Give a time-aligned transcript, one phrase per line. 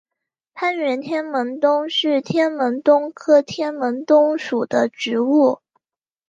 [0.55, 5.59] 攀援天门冬是天门冬科天门冬属的植物。